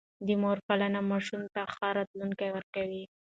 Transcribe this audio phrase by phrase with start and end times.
[0.27, 3.03] د مور پالنه ماشومانو ته ښه راتلونکی ورکوي.